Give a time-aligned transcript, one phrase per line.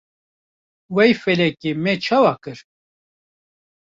[0.95, 2.59] Wey felekê me çawa kir?